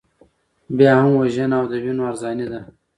بیا 0.77 0.91
هم 1.01 1.11
وژنه 1.19 1.55
او 1.59 1.65
د 1.71 1.73
وینو 1.83 2.03
ارزاني 2.09 2.45
ده. 2.51 2.59